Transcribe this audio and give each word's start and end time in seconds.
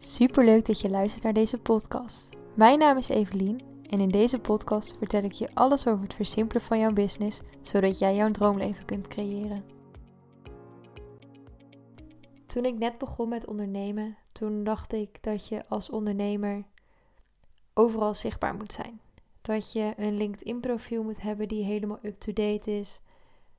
Superleuk 0.00 0.66
dat 0.66 0.80
je 0.80 0.90
luistert 0.90 1.24
naar 1.24 1.32
deze 1.32 1.58
podcast. 1.58 2.28
Mijn 2.54 2.78
naam 2.78 2.96
is 2.96 3.08
Evelien 3.08 3.62
en 3.82 4.00
in 4.00 4.10
deze 4.10 4.38
podcast 4.38 4.96
vertel 4.98 5.22
ik 5.22 5.32
je 5.32 5.54
alles 5.54 5.86
over 5.86 6.02
het 6.02 6.14
versimpelen 6.14 6.62
van 6.62 6.78
jouw 6.78 6.92
business, 6.92 7.40
zodat 7.62 7.98
jij 7.98 8.14
jouw 8.14 8.30
droomleven 8.30 8.84
kunt 8.84 9.08
creëren. 9.08 9.64
Toen 12.46 12.64
ik 12.64 12.78
net 12.78 12.98
begon 12.98 13.28
met 13.28 13.46
ondernemen, 13.46 14.16
toen 14.32 14.64
dacht 14.64 14.92
ik 14.92 15.22
dat 15.22 15.48
je 15.48 15.68
als 15.68 15.90
ondernemer 15.90 16.64
overal 17.74 18.14
zichtbaar 18.14 18.54
moet 18.54 18.72
zijn. 18.72 19.00
Dat 19.40 19.72
je 19.72 19.92
een 19.96 20.16
LinkedIn 20.16 20.60
profiel 20.60 21.02
moet 21.02 21.22
hebben 21.22 21.48
die 21.48 21.64
helemaal 21.64 21.98
up-to-date 22.02 22.78
is. 22.78 23.00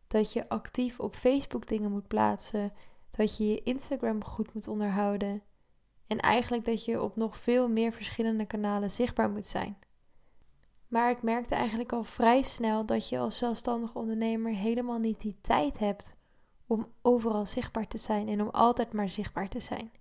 Dat 0.08 0.34
je 0.34 0.50
actief 0.50 1.00
op 1.00 1.16
Facebook 1.16 1.68
dingen 1.68 1.92
moet 1.92 2.08
plaatsen. 2.08 2.74
Dat 3.12 3.38
je 3.38 3.48
je 3.48 3.64
Instagram 3.64 4.24
goed 4.24 4.54
moet 4.54 4.68
onderhouden 4.68 5.44
en 6.10 6.20
eigenlijk 6.20 6.66
dat 6.66 6.86
je 6.86 7.02
op 7.02 7.16
nog 7.16 7.38
veel 7.38 7.70
meer 7.70 7.92
verschillende 7.92 8.46
kanalen 8.46 8.92
zichtbaar 8.92 9.30
moet 9.30 9.46
zijn. 9.46 9.78
Maar 10.88 11.10
ik 11.10 11.22
merkte 11.22 11.56
eigenlijk 11.56 11.92
al 11.92 12.04
vrij 12.04 12.42
snel 12.42 12.86
dat 12.86 13.10
je 13.10 13.20
als 13.20 13.38
zelfstandig 13.38 13.96
ondernemer 13.96 14.54
helemaal 14.54 15.00
niet 15.00 15.22
die 15.22 15.38
tijd 15.42 15.80
hebt 15.80 16.16
om 16.68 16.92
overal 17.02 17.46
zichtbaar 17.46 17.88
te 17.88 17.98
zijn 17.98 18.28
en 18.28 18.42
om 18.42 18.50
altijd 18.50 18.94
maar 18.94 19.10
zichtbaar 19.10 19.48
te 19.48 19.60
zijn. 19.60 19.92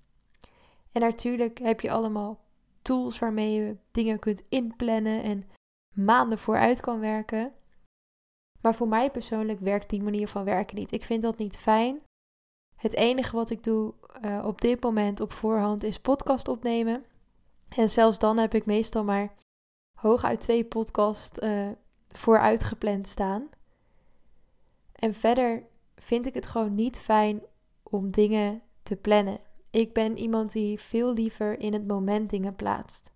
En 0.92 1.00
natuurlijk 1.00 1.58
heb 1.58 1.80
je 1.80 1.90
allemaal 1.90 2.40
tools 2.82 3.18
waarmee 3.18 3.52
je 3.52 3.76
dingen 3.90 4.18
kunt 4.18 4.42
inplannen 4.48 5.22
en 5.22 5.50
maanden 5.94 6.38
vooruit 6.38 6.80
kan 6.80 7.00
werken. 7.00 7.52
Maar 8.60 8.74
voor 8.74 8.88
mij 8.88 9.10
persoonlijk 9.10 9.60
werkt 9.60 9.90
die 9.90 10.02
manier 10.02 10.28
van 10.28 10.44
werken 10.44 10.76
niet. 10.76 10.92
Ik 10.92 11.04
vind 11.04 11.22
dat 11.22 11.38
niet 11.38 11.56
fijn. 11.56 12.00
Het 12.78 12.94
enige 12.94 13.36
wat 13.36 13.50
ik 13.50 13.62
doe 13.62 13.94
uh, 14.24 14.44
op 14.46 14.60
dit 14.60 14.82
moment 14.82 15.20
op 15.20 15.32
voorhand 15.32 15.82
is 15.82 15.98
podcast 15.98 16.48
opnemen. 16.48 17.04
En 17.68 17.90
zelfs 17.90 18.18
dan 18.18 18.38
heb 18.38 18.54
ik 18.54 18.66
meestal 18.66 19.04
maar 19.04 19.34
hooguit 19.94 20.40
twee 20.40 20.64
podcasts 20.64 21.38
uh, 21.38 21.68
vooruit 22.08 22.64
gepland 22.64 23.08
staan. 23.08 23.48
En 24.92 25.14
verder 25.14 25.62
vind 25.96 26.26
ik 26.26 26.34
het 26.34 26.46
gewoon 26.46 26.74
niet 26.74 26.98
fijn 26.98 27.42
om 27.82 28.10
dingen 28.10 28.62
te 28.82 28.96
plannen. 28.96 29.38
Ik 29.70 29.92
ben 29.92 30.18
iemand 30.18 30.52
die 30.52 30.80
veel 30.80 31.12
liever 31.12 31.60
in 31.60 31.72
het 31.72 31.86
moment 31.86 32.30
dingen 32.30 32.56
plaatst. 32.56 33.10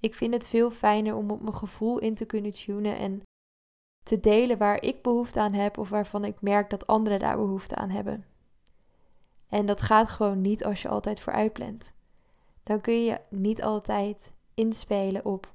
Ik 0.00 0.14
vind 0.14 0.34
het 0.34 0.48
veel 0.48 0.70
fijner 0.70 1.14
om 1.14 1.30
op 1.30 1.40
mijn 1.40 1.54
gevoel 1.54 1.98
in 1.98 2.14
te 2.14 2.24
kunnen 2.24 2.52
tunen 2.52 2.96
en 2.96 3.22
te 4.02 4.20
delen 4.20 4.58
waar 4.58 4.82
ik 4.82 5.02
behoefte 5.02 5.40
aan 5.40 5.54
heb 5.54 5.78
of 5.78 5.88
waarvan 5.88 6.24
ik 6.24 6.40
merk 6.40 6.70
dat 6.70 6.86
anderen 6.86 7.18
daar 7.18 7.36
behoefte 7.36 7.74
aan 7.74 7.90
hebben. 7.90 8.29
En 9.50 9.66
dat 9.66 9.82
gaat 9.82 10.08
gewoon 10.08 10.40
niet 10.40 10.64
als 10.64 10.82
je 10.82 10.88
altijd 10.88 11.20
vooruit 11.20 11.52
plant. 11.52 11.92
Dan 12.62 12.80
kun 12.80 13.04
je 13.04 13.20
niet 13.28 13.62
altijd 13.62 14.32
inspelen 14.54 15.24
op 15.24 15.52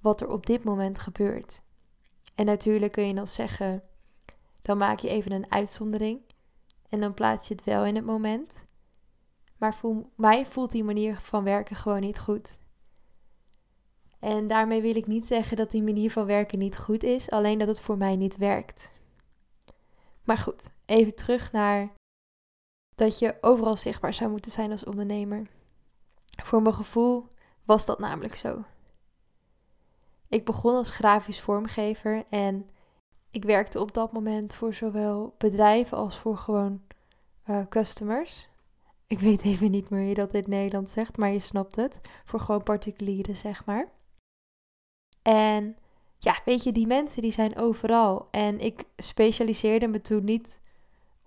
wat 0.00 0.20
er 0.20 0.28
op 0.28 0.46
dit 0.46 0.64
moment 0.64 0.98
gebeurt. 0.98 1.62
En 2.34 2.46
natuurlijk 2.46 2.92
kun 2.92 3.06
je 3.06 3.14
dan 3.14 3.26
zeggen, 3.26 3.82
dan 4.62 4.78
maak 4.78 4.98
je 4.98 5.08
even 5.08 5.32
een 5.32 5.52
uitzondering 5.52 6.20
en 6.88 7.00
dan 7.00 7.14
plaats 7.14 7.48
je 7.48 7.54
het 7.54 7.64
wel 7.64 7.84
in 7.84 7.94
het 7.94 8.04
moment. 8.04 8.64
Maar 9.56 9.74
voor 9.74 10.06
mij 10.14 10.46
voelt 10.46 10.70
die 10.70 10.84
manier 10.84 11.16
van 11.20 11.44
werken 11.44 11.76
gewoon 11.76 12.00
niet 12.00 12.18
goed. 12.18 12.58
En 14.18 14.46
daarmee 14.46 14.82
wil 14.82 14.96
ik 14.96 15.06
niet 15.06 15.26
zeggen 15.26 15.56
dat 15.56 15.70
die 15.70 15.82
manier 15.82 16.10
van 16.10 16.26
werken 16.26 16.58
niet 16.58 16.78
goed 16.78 17.02
is, 17.02 17.30
alleen 17.30 17.58
dat 17.58 17.68
het 17.68 17.80
voor 17.80 17.96
mij 17.96 18.16
niet 18.16 18.36
werkt. 18.36 18.92
Maar 20.24 20.38
goed, 20.38 20.70
even 20.86 21.14
terug 21.14 21.52
naar 21.52 21.96
dat 22.98 23.18
je 23.18 23.36
overal 23.40 23.76
zichtbaar 23.76 24.14
zou 24.14 24.30
moeten 24.30 24.50
zijn 24.50 24.70
als 24.70 24.84
ondernemer. 24.84 25.46
Voor 26.42 26.62
mijn 26.62 26.74
gevoel 26.74 27.26
was 27.64 27.86
dat 27.86 27.98
namelijk 27.98 28.34
zo. 28.36 28.64
Ik 30.28 30.44
begon 30.44 30.74
als 30.74 30.90
grafisch 30.90 31.40
vormgever 31.40 32.24
en 32.28 32.70
ik 33.30 33.44
werkte 33.44 33.80
op 33.80 33.94
dat 33.94 34.12
moment 34.12 34.54
voor 34.54 34.74
zowel 34.74 35.34
bedrijven 35.38 35.96
als 35.96 36.18
voor 36.18 36.36
gewoon 36.36 36.82
uh, 37.46 37.66
customers. 37.68 38.48
Ik 39.06 39.20
weet 39.20 39.42
even 39.42 39.70
niet 39.70 39.90
meer 39.90 40.00
hoe 40.00 40.08
je 40.08 40.14
dat 40.14 40.34
in 40.34 40.44
Nederland 40.46 40.90
zegt, 40.90 41.16
maar 41.16 41.30
je 41.30 41.38
snapt 41.38 41.76
het. 41.76 42.00
Voor 42.24 42.40
gewoon 42.40 42.62
particulieren, 42.62 43.36
zeg 43.36 43.64
maar. 43.64 43.92
En 45.22 45.76
ja, 46.18 46.40
weet 46.44 46.62
je, 46.62 46.72
die 46.72 46.86
mensen 46.86 47.22
die 47.22 47.32
zijn 47.32 47.58
overal. 47.58 48.28
En 48.30 48.58
ik 48.58 48.84
specialiseerde 48.96 49.88
me 49.88 49.98
toen 49.98 50.24
niet 50.24 50.60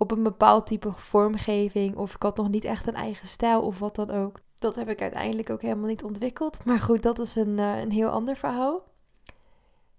op 0.01 0.11
een 0.11 0.23
bepaald 0.23 0.65
type 0.65 0.93
vormgeving. 0.93 1.95
Of 1.95 2.15
ik 2.15 2.21
had 2.21 2.37
nog 2.37 2.49
niet 2.49 2.63
echt 2.63 2.87
een 2.87 2.95
eigen 2.95 3.27
stijl 3.27 3.61
of 3.61 3.79
wat 3.79 3.95
dan 3.95 4.09
ook. 4.09 4.39
Dat 4.55 4.75
heb 4.75 4.89
ik 4.89 5.01
uiteindelijk 5.01 5.49
ook 5.49 5.61
helemaal 5.61 5.87
niet 5.87 6.03
ontwikkeld. 6.03 6.65
Maar 6.65 6.79
goed, 6.79 7.03
dat 7.03 7.19
is 7.19 7.35
een, 7.35 7.57
uh, 7.57 7.79
een 7.79 7.91
heel 7.91 8.09
ander 8.09 8.35
verhaal. 8.35 8.83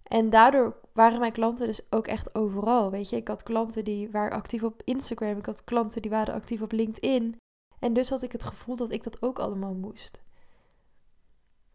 En 0.03 0.31
daardoor 0.31 0.77
waren 0.93 1.21
mijn 1.21 1.33
klanten 1.33 1.67
dus 1.67 1.81
ook 1.91 2.07
echt 2.07 2.35
overal. 2.35 2.91
Weet 2.91 3.09
je, 3.09 3.17
ik 3.17 3.29
had 3.29 3.43
klanten 3.43 3.85
die 3.85 4.11
waren 4.11 4.37
actief 4.37 4.63
op 4.63 4.83
Instagram. 4.85 5.39
Ik 5.39 5.47
had 5.47 5.65
klanten 5.65 6.03
die 6.03 6.11
waren 6.11 6.35
actief 6.35 6.63
op 6.63 6.73
LinkedIn. 6.73 7.37
En 7.79 7.93
dus 7.93 8.11
had 8.11 8.23
ik 8.23 8.33
het 8.33 8.45
gevoel 8.45 8.77
dat 8.77 8.93
ik 8.93 9.03
dat 9.03 9.23
ook 9.23 9.39
allemaal 9.39 9.75
moest. 9.75 10.23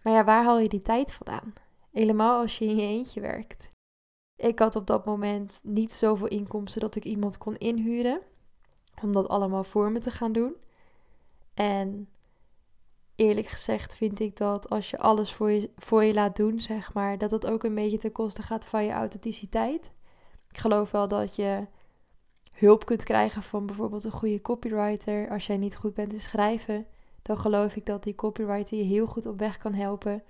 Maar 0.03 0.13
ja, 0.13 0.23
waar 0.23 0.43
haal 0.43 0.59
je 0.59 0.69
die 0.69 0.81
tijd 0.81 1.13
vandaan? 1.13 1.53
Helemaal 1.91 2.41
als 2.41 2.57
je 2.57 2.65
in 2.65 2.75
je 2.75 2.87
eentje 2.87 3.21
werkt. 3.21 3.71
Ik 4.37 4.59
had 4.59 4.75
op 4.75 4.87
dat 4.87 5.05
moment 5.05 5.59
niet 5.63 5.93
zoveel 5.93 6.27
inkomsten 6.27 6.81
dat 6.81 6.95
ik 6.95 7.03
iemand 7.03 7.37
kon 7.37 7.57
inhuren 7.57 8.21
om 9.01 9.13
dat 9.13 9.27
allemaal 9.27 9.63
voor 9.63 9.91
me 9.91 9.99
te 9.99 10.11
gaan 10.11 10.31
doen. 10.31 10.55
En 11.53 12.09
eerlijk 13.15 13.47
gezegd 13.47 13.95
vind 13.95 14.19
ik 14.19 14.37
dat 14.37 14.69
als 14.69 14.89
je 14.89 14.97
alles 14.97 15.33
voor 15.33 15.51
je, 15.51 15.69
voor 15.75 16.03
je 16.03 16.13
laat 16.13 16.35
doen, 16.35 16.59
zeg 16.59 16.93
maar, 16.93 17.17
dat 17.17 17.29
dat 17.29 17.47
ook 17.47 17.63
een 17.63 17.75
beetje 17.75 17.97
ten 17.97 18.11
koste 18.11 18.41
gaat 18.41 18.65
van 18.65 18.83
je 18.83 18.91
authenticiteit. 18.91 19.91
Ik 20.49 20.57
geloof 20.57 20.91
wel 20.91 21.07
dat 21.07 21.35
je 21.35 21.67
hulp 22.51 22.85
kunt 22.85 23.03
krijgen 23.03 23.43
van 23.43 23.65
bijvoorbeeld 23.65 24.03
een 24.03 24.11
goede 24.11 24.41
copywriter. 24.41 25.29
Als 25.29 25.47
jij 25.47 25.57
niet 25.57 25.75
goed 25.75 25.93
bent 25.93 26.13
in 26.13 26.21
schrijven, 26.21 26.85
dan 27.21 27.37
geloof 27.37 27.75
ik 27.75 27.85
dat 27.85 28.03
die 28.03 28.15
copywriter 28.15 28.77
je 28.77 28.83
heel 28.83 29.07
goed 29.07 29.25
op 29.25 29.39
weg 29.39 29.57
kan 29.57 29.73
helpen 29.73 30.23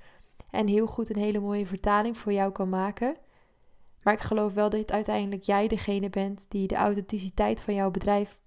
en 0.50 0.68
heel 0.68 0.88
goed 0.88 1.09
een 1.09 1.22
hele 1.22 1.39
mooie 1.39 1.66
vertaling 1.66 2.18
voor 2.18 2.34
jou 2.34 2.51
kan 2.51 2.69
maken. 2.69 3.16
Maar 4.02 4.13
ik 4.13 4.19
geloof 4.19 4.53
wel 4.53 4.69
dat 4.69 4.91
uiteindelijk 4.91 5.44
jij 5.44 5.68
degene 5.68 6.09
bent 6.09 6.46
die 6.50 6.68
de 6.68 6.75
authenticiteit 6.75 7.62
van 7.62 7.74
jouw 7.74 7.91
bedrijf 7.91 8.38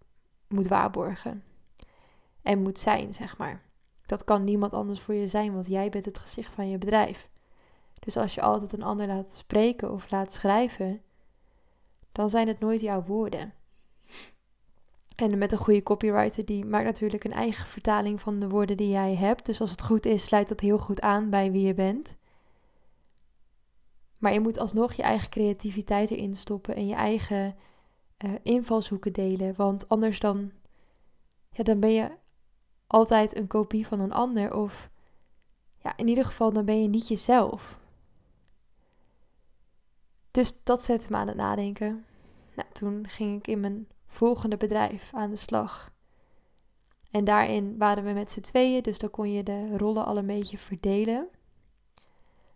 moet 0.48 0.68
waarborgen. 0.68 1.42
En 2.42 2.62
moet 2.62 2.78
zijn, 2.78 3.14
zeg 3.14 3.38
maar. 3.38 3.62
Dat 4.06 4.24
kan 4.24 4.44
niemand 4.44 4.72
anders 4.72 5.00
voor 5.00 5.14
je 5.14 5.28
zijn, 5.28 5.52
want 5.52 5.66
jij 5.66 5.88
bent 5.88 6.04
het 6.04 6.18
gezicht 6.18 6.54
van 6.54 6.68
je 6.68 6.78
bedrijf. 6.78 7.28
Dus 7.98 8.16
als 8.16 8.34
je 8.34 8.40
altijd 8.40 8.72
een 8.72 8.82
ander 8.82 9.06
laat 9.06 9.32
spreken 9.32 9.92
of 9.92 10.10
laat 10.10 10.32
schrijven, 10.32 11.02
dan 12.12 12.30
zijn 12.30 12.48
het 12.48 12.60
nooit 12.60 12.80
jouw 12.80 13.02
woorden. 13.02 13.52
En 15.16 15.38
met 15.38 15.52
een 15.52 15.58
goede 15.58 15.82
copywriter, 15.82 16.44
die 16.44 16.64
maakt 16.64 16.84
natuurlijk 16.84 17.24
een 17.24 17.32
eigen 17.32 17.68
vertaling 17.68 18.20
van 18.20 18.38
de 18.38 18.48
woorden 18.48 18.76
die 18.76 18.88
jij 18.88 19.14
hebt. 19.14 19.46
Dus 19.46 19.60
als 19.60 19.70
het 19.70 19.82
goed 19.82 20.06
is, 20.06 20.24
sluit 20.24 20.48
dat 20.48 20.60
heel 20.60 20.78
goed 20.78 21.00
aan 21.00 21.30
bij 21.30 21.52
wie 21.52 21.66
je 21.66 21.74
bent. 21.74 22.16
Maar 24.20 24.32
je 24.32 24.40
moet 24.40 24.58
alsnog 24.58 24.92
je 24.92 25.02
eigen 25.02 25.30
creativiteit 25.30 26.10
erin 26.10 26.36
stoppen 26.36 26.74
en 26.74 26.86
je 26.86 26.94
eigen 26.94 27.56
uh, 28.24 28.30
invalshoeken 28.42 29.12
delen. 29.12 29.54
Want 29.56 29.88
anders 29.88 30.20
dan, 30.20 30.52
ja, 31.50 31.64
dan 31.64 31.80
ben 31.80 31.92
je 31.92 32.10
altijd 32.86 33.36
een 33.36 33.46
kopie 33.46 33.86
van 33.86 34.00
een 34.00 34.12
ander. 34.12 34.54
Of 34.54 34.90
ja, 35.82 35.96
in 35.96 36.08
ieder 36.08 36.24
geval, 36.24 36.52
dan 36.52 36.64
ben 36.64 36.82
je 36.82 36.88
niet 36.88 37.08
jezelf. 37.08 37.78
Dus 40.30 40.62
dat 40.64 40.82
zette 40.82 41.10
me 41.10 41.16
aan 41.16 41.28
het 41.28 41.36
nadenken. 41.36 42.04
Nou, 42.54 42.68
toen 42.72 43.08
ging 43.08 43.38
ik 43.38 43.46
in 43.46 43.60
mijn 43.60 43.88
volgende 44.06 44.56
bedrijf 44.56 45.14
aan 45.14 45.30
de 45.30 45.36
slag. 45.36 45.92
En 47.10 47.24
daarin 47.24 47.78
waren 47.78 48.04
we 48.04 48.12
met 48.12 48.30
z'n 48.30 48.40
tweeën, 48.40 48.82
dus 48.82 48.98
dan 48.98 49.10
kon 49.10 49.32
je 49.32 49.42
de 49.42 49.76
rollen 49.76 50.04
al 50.04 50.16
een 50.16 50.26
beetje 50.26 50.58
verdelen. 50.58 51.28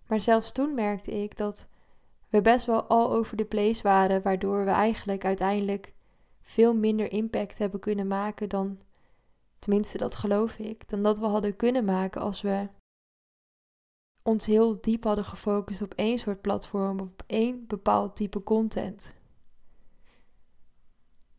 Maar 0.07 0.21
zelfs 0.21 0.53
toen 0.53 0.75
merkte 0.75 1.23
ik 1.23 1.37
dat 1.37 1.69
we 2.29 2.41
best 2.41 2.67
wel 2.67 2.83
all 2.83 3.07
over 3.07 3.37
the 3.37 3.45
place 3.45 3.83
waren, 3.83 4.23
waardoor 4.23 4.65
we 4.65 4.71
eigenlijk 4.71 5.25
uiteindelijk 5.25 5.93
veel 6.41 6.75
minder 6.75 7.13
impact 7.13 7.59
hebben 7.59 7.81
kunnen 7.81 8.07
maken 8.07 8.49
dan, 8.49 8.81
tenminste 9.59 9.99
dat 9.99 10.15
geloof 10.15 10.59
ik, 10.59 10.89
dan 10.89 11.03
dat 11.03 11.19
we 11.19 11.27
hadden 11.27 11.57
kunnen 11.57 11.85
maken 11.85 12.21
als 12.21 12.41
we 12.41 12.69
ons 14.23 14.47
heel 14.47 14.81
diep 14.81 15.05
hadden 15.05 15.25
gefocust 15.25 15.83
op 15.83 15.95
één 15.95 16.19
soort 16.19 16.41
platform, 16.41 17.01
op 17.01 17.23
één 17.27 17.67
bepaald 17.67 18.17
type 18.17 18.43
content. 18.43 19.15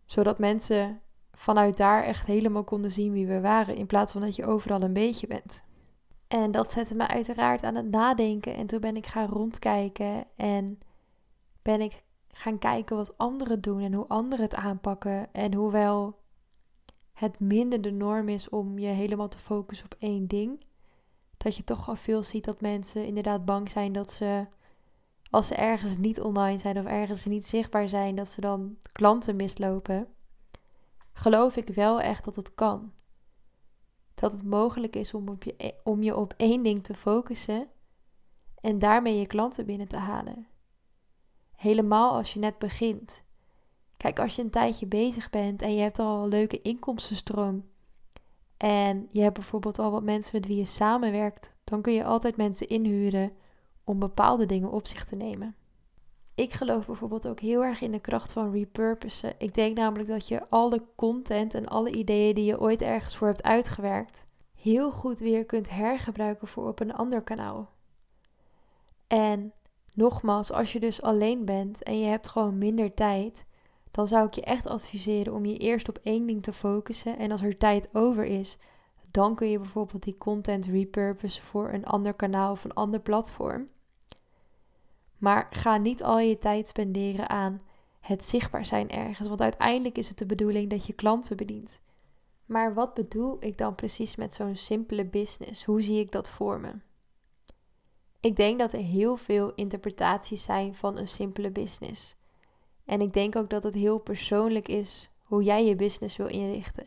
Zodat 0.05 0.39
mensen 0.39 1.01
vanuit 1.31 1.77
daar 1.77 2.03
echt 2.03 2.27
helemaal 2.27 2.63
konden 2.63 2.91
zien 2.91 3.11
wie 3.11 3.27
we 3.27 3.41
waren, 3.41 3.75
in 3.75 3.85
plaats 3.85 4.11
van 4.11 4.21
dat 4.21 4.35
je 4.35 4.45
overal 4.45 4.81
een 4.81 4.93
beetje 4.93 5.27
bent. 5.27 5.64
En 6.35 6.51
dat 6.51 6.71
zette 6.71 6.95
me 6.95 7.07
uiteraard 7.07 7.63
aan 7.63 7.75
het 7.75 7.89
nadenken. 7.89 8.55
En 8.55 8.67
toen 8.67 8.79
ben 8.79 8.95
ik 8.95 9.05
gaan 9.05 9.27
rondkijken 9.27 10.25
en 10.35 10.79
ben 11.61 11.81
ik 11.81 12.03
gaan 12.27 12.57
kijken 12.57 12.95
wat 12.95 13.17
anderen 13.17 13.61
doen 13.61 13.81
en 13.81 13.93
hoe 13.93 14.07
anderen 14.07 14.45
het 14.45 14.55
aanpakken. 14.55 15.33
En 15.33 15.53
hoewel 15.53 16.19
het 17.13 17.39
minder 17.39 17.81
de 17.81 17.91
norm 17.91 18.29
is 18.29 18.49
om 18.49 18.79
je 18.79 18.87
helemaal 18.87 19.27
te 19.27 19.37
focussen 19.37 19.85
op 19.85 19.95
één 19.99 20.27
ding. 20.27 20.63
Dat 21.37 21.55
je 21.55 21.63
toch 21.63 21.89
al 21.89 21.95
veel 21.95 22.23
ziet 22.23 22.45
dat 22.45 22.61
mensen 22.61 23.05
inderdaad 23.05 23.45
bang 23.45 23.69
zijn 23.69 23.93
dat 23.93 24.11
ze, 24.11 24.47
als 25.29 25.47
ze 25.47 25.55
ergens 25.55 25.97
niet 25.97 26.21
online 26.21 26.59
zijn 26.59 26.77
of 26.77 26.85
ergens 26.85 27.25
niet 27.25 27.47
zichtbaar 27.47 27.89
zijn, 27.89 28.15
dat 28.15 28.27
ze 28.27 28.41
dan 28.41 28.77
klanten 28.91 29.35
mislopen. 29.35 30.07
Geloof 31.13 31.55
ik 31.55 31.67
wel 31.67 32.01
echt 32.01 32.25
dat 32.25 32.35
het 32.35 32.55
kan. 32.55 32.91
Dat 34.15 34.31
het 34.31 34.43
mogelijk 34.43 34.95
is 34.95 35.13
om, 35.13 35.29
op 35.29 35.43
je, 35.43 35.73
om 35.83 36.03
je 36.03 36.15
op 36.15 36.33
één 36.37 36.63
ding 36.63 36.83
te 36.83 36.93
focussen 36.93 37.67
en 38.61 38.79
daarmee 38.79 39.19
je 39.19 39.27
klanten 39.27 39.65
binnen 39.65 39.87
te 39.87 39.97
halen. 39.97 40.47
Helemaal 41.55 42.13
als 42.13 42.33
je 42.33 42.39
net 42.39 42.57
begint. 42.57 43.23
Kijk, 43.97 44.19
als 44.19 44.35
je 44.35 44.41
een 44.41 44.49
tijdje 44.49 44.87
bezig 44.87 45.29
bent 45.29 45.61
en 45.61 45.73
je 45.75 45.81
hebt 45.81 45.99
al 45.99 46.23
een 46.23 46.29
leuke 46.29 46.61
inkomstenstroom. 46.61 47.65
En 48.57 49.07
je 49.11 49.21
hebt 49.21 49.33
bijvoorbeeld 49.33 49.79
al 49.79 49.91
wat 49.91 50.03
mensen 50.03 50.35
met 50.35 50.47
wie 50.47 50.57
je 50.57 50.65
samenwerkt. 50.65 51.53
Dan 51.63 51.81
kun 51.81 51.93
je 51.93 52.03
altijd 52.03 52.37
mensen 52.37 52.67
inhuren 52.67 53.31
om 53.83 53.99
bepaalde 53.99 54.45
dingen 54.45 54.71
op 54.71 54.87
zich 54.87 55.05
te 55.05 55.15
nemen. 55.15 55.55
Ik 56.35 56.53
geloof 56.53 56.85
bijvoorbeeld 56.85 57.27
ook 57.27 57.39
heel 57.39 57.63
erg 57.63 57.81
in 57.81 57.91
de 57.91 57.99
kracht 57.99 58.33
van 58.33 58.51
repurposen. 58.51 59.33
Ik 59.37 59.53
denk 59.53 59.77
namelijk 59.77 60.09
dat 60.09 60.27
je 60.27 60.49
alle 60.49 60.83
content 60.95 61.53
en 61.53 61.65
alle 61.65 61.91
ideeën 61.91 62.35
die 62.35 62.45
je 62.45 62.59
ooit 62.59 62.81
ergens 62.81 63.15
voor 63.15 63.27
hebt 63.27 63.43
uitgewerkt, 63.43 64.25
heel 64.61 64.91
goed 64.91 65.19
weer 65.19 65.45
kunt 65.45 65.69
hergebruiken 65.69 66.47
voor 66.47 66.67
op 66.67 66.79
een 66.79 66.93
ander 66.93 67.21
kanaal. 67.21 67.71
En 69.07 69.53
nogmaals, 69.93 70.51
als 70.51 70.73
je 70.73 70.79
dus 70.79 71.01
alleen 71.01 71.45
bent 71.45 71.83
en 71.83 71.99
je 71.99 72.05
hebt 72.05 72.27
gewoon 72.27 72.57
minder 72.57 72.93
tijd, 72.93 73.45
dan 73.91 74.07
zou 74.07 74.27
ik 74.27 74.33
je 74.33 74.41
echt 74.41 74.67
adviseren 74.67 75.33
om 75.33 75.45
je 75.45 75.57
eerst 75.57 75.89
op 75.89 75.97
één 75.97 76.25
ding 76.25 76.43
te 76.43 76.53
focussen. 76.53 77.17
En 77.17 77.31
als 77.31 77.41
er 77.41 77.57
tijd 77.57 77.87
over 77.93 78.25
is, 78.25 78.57
dan 79.11 79.35
kun 79.35 79.49
je 79.49 79.59
bijvoorbeeld 79.59 80.03
die 80.03 80.17
content 80.17 80.65
repurposen 80.65 81.43
voor 81.43 81.73
een 81.73 81.85
ander 81.85 82.13
kanaal 82.13 82.51
of 82.51 82.63
een 82.63 82.73
ander 82.73 82.99
platform. 82.99 83.67
Maar 85.17 85.47
ga 85.49 85.77
niet 85.77 86.03
al 86.03 86.19
je 86.19 86.37
tijd 86.37 86.67
spenderen 86.67 87.29
aan 87.29 87.61
het 87.99 88.25
zichtbaar 88.25 88.65
zijn 88.65 88.89
ergens, 88.89 89.27
want 89.27 89.41
uiteindelijk 89.41 89.97
is 89.97 90.07
het 90.07 90.17
de 90.17 90.25
bedoeling 90.25 90.69
dat 90.69 90.85
je 90.85 90.93
klanten 90.93 91.37
bedient. 91.37 91.79
Maar 92.45 92.73
wat 92.73 92.93
bedoel 92.93 93.37
ik 93.39 93.57
dan 93.57 93.75
precies 93.75 94.15
met 94.15 94.33
zo'n 94.33 94.55
simpele 94.55 95.05
business? 95.05 95.63
Hoe 95.63 95.81
zie 95.81 95.99
ik 95.99 96.11
dat 96.11 96.29
voor 96.29 96.59
me? 96.59 96.71
Ik 98.19 98.35
denk 98.35 98.59
dat 98.59 98.73
er 98.73 98.79
heel 98.79 99.17
veel 99.17 99.53
interpretaties 99.53 100.43
zijn 100.43 100.75
van 100.75 100.97
een 100.97 101.07
simpele 101.07 101.51
business. 101.51 102.15
En 102.85 103.01
ik 103.01 103.13
denk 103.13 103.35
ook 103.35 103.49
dat 103.49 103.63
het 103.63 103.73
heel 103.73 103.99
persoonlijk 103.99 104.67
is 104.67 105.09
hoe 105.21 105.43
jij 105.43 105.65
je 105.65 105.75
business 105.75 106.17
wil 106.17 106.27
inrichten. 106.27 106.85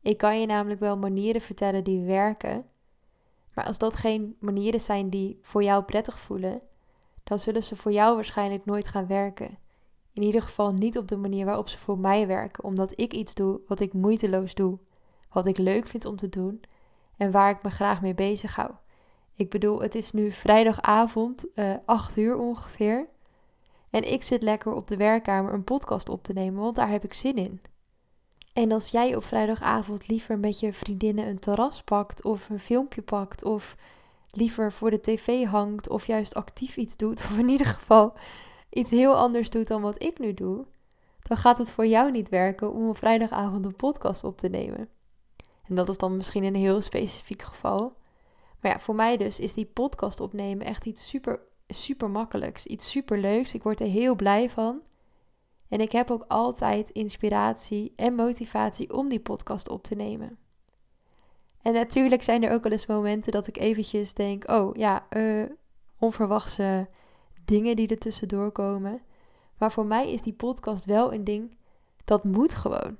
Ik 0.00 0.18
kan 0.18 0.40
je 0.40 0.46
namelijk 0.46 0.80
wel 0.80 0.98
manieren 0.98 1.40
vertellen 1.40 1.84
die 1.84 2.02
werken, 2.02 2.66
maar 3.54 3.64
als 3.66 3.78
dat 3.78 3.94
geen 3.94 4.36
manieren 4.40 4.80
zijn 4.80 5.10
die 5.10 5.38
voor 5.42 5.62
jou 5.62 5.82
prettig 5.82 6.18
voelen, 6.18 6.62
dan 7.24 7.38
zullen 7.38 7.62
ze 7.62 7.76
voor 7.76 7.92
jou 7.92 8.14
waarschijnlijk 8.14 8.64
nooit 8.64 8.88
gaan 8.88 9.06
werken. 9.06 9.58
In 10.12 10.22
ieder 10.22 10.42
geval 10.42 10.72
niet 10.72 10.98
op 10.98 11.08
de 11.08 11.16
manier 11.16 11.44
waarop 11.44 11.68
ze 11.68 11.78
voor 11.78 11.98
mij 11.98 12.26
werken, 12.26 12.64
omdat 12.64 13.00
ik 13.00 13.12
iets 13.12 13.34
doe 13.34 13.60
wat 13.66 13.80
ik 13.80 13.92
moeiteloos 13.92 14.54
doe, 14.54 14.78
wat 15.30 15.46
ik 15.46 15.58
leuk 15.58 15.86
vind 15.86 16.04
om 16.04 16.16
te 16.16 16.28
doen 16.28 16.62
en 17.16 17.30
waar 17.30 17.50
ik 17.50 17.62
me 17.62 17.70
graag 17.70 18.00
mee 18.00 18.14
bezig 18.14 18.56
hou. 18.56 18.70
Ik 19.34 19.50
bedoel, 19.50 19.82
het 19.82 19.94
is 19.94 20.12
nu 20.12 20.30
vrijdagavond, 20.30 21.46
uh, 21.54 21.74
8 21.84 22.16
uur 22.16 22.36
ongeveer. 22.36 23.06
En 23.90 24.12
ik 24.12 24.22
zit 24.22 24.42
lekker 24.42 24.72
op 24.72 24.88
de 24.88 24.96
werkkamer 24.96 25.52
een 25.52 25.64
podcast 25.64 26.08
op 26.08 26.22
te 26.22 26.32
nemen, 26.32 26.62
want 26.62 26.74
daar 26.74 26.90
heb 26.90 27.04
ik 27.04 27.14
zin 27.14 27.36
in. 27.36 27.60
En 28.52 28.72
als 28.72 28.90
jij 28.90 29.16
op 29.16 29.24
vrijdagavond 29.24 30.08
liever 30.08 30.38
met 30.38 30.60
je 30.60 30.72
vriendinnen 30.72 31.26
een 31.26 31.38
terras 31.38 31.82
pakt 31.82 32.24
of 32.24 32.48
een 32.48 32.60
filmpje 32.60 33.02
pakt 33.02 33.44
of 33.44 33.76
liever 34.36 34.72
voor 34.72 34.90
de 34.90 35.00
tv 35.00 35.44
hangt 35.44 35.88
of 35.88 36.06
juist 36.06 36.34
actief 36.34 36.76
iets 36.76 36.96
doet 36.96 37.20
of 37.30 37.38
in 37.38 37.48
ieder 37.48 37.66
geval 37.66 38.12
iets 38.70 38.90
heel 38.90 39.16
anders 39.16 39.50
doet 39.50 39.66
dan 39.66 39.82
wat 39.82 40.02
ik 40.02 40.18
nu 40.18 40.34
doe, 40.34 40.66
dan 41.22 41.36
gaat 41.36 41.58
het 41.58 41.70
voor 41.70 41.86
jou 41.86 42.10
niet 42.10 42.28
werken 42.28 42.72
om 42.72 42.88
op 42.88 42.96
vrijdagavond 42.96 43.64
een 43.64 43.76
podcast 43.76 44.24
op 44.24 44.38
te 44.38 44.48
nemen. 44.48 44.88
En 45.62 45.74
dat 45.74 45.88
is 45.88 45.98
dan 45.98 46.16
misschien 46.16 46.44
een 46.44 46.54
heel 46.54 46.80
specifiek 46.80 47.42
geval. 47.42 47.96
Maar 48.60 48.72
ja, 48.72 48.78
voor 48.78 48.94
mij 48.94 49.16
dus 49.16 49.40
is 49.40 49.54
die 49.54 49.66
podcast 49.66 50.20
opnemen 50.20 50.66
echt 50.66 50.86
iets 50.86 51.08
super, 51.08 51.40
super 51.66 52.10
makkelijks. 52.10 52.66
Iets 52.66 52.90
super 52.90 53.18
leuks. 53.18 53.54
Ik 53.54 53.62
word 53.62 53.80
er 53.80 53.86
heel 53.86 54.16
blij 54.16 54.50
van. 54.50 54.80
En 55.68 55.80
ik 55.80 55.92
heb 55.92 56.10
ook 56.10 56.24
altijd 56.28 56.90
inspiratie 56.90 57.92
en 57.96 58.14
motivatie 58.14 58.94
om 58.94 59.08
die 59.08 59.20
podcast 59.20 59.68
op 59.68 59.82
te 59.82 59.94
nemen. 59.94 60.38
En 61.62 61.72
natuurlijk 61.72 62.22
zijn 62.22 62.42
er 62.42 62.52
ook 62.52 62.62
wel 62.62 62.72
eens 62.72 62.86
momenten 62.86 63.32
dat 63.32 63.46
ik 63.46 63.56
eventjes 63.56 64.14
denk: 64.14 64.50
oh 64.50 64.74
ja, 64.74 65.06
uh, 65.16 65.44
onverwachte 65.98 66.88
dingen 67.44 67.76
die 67.76 67.88
er 67.88 67.98
tussendoor 67.98 68.50
komen. 68.50 69.02
Maar 69.58 69.72
voor 69.72 69.86
mij 69.86 70.12
is 70.12 70.22
die 70.22 70.32
podcast 70.32 70.84
wel 70.84 71.12
een 71.12 71.24
ding 71.24 71.56
dat 72.04 72.24
moet 72.24 72.54
gewoon. 72.54 72.96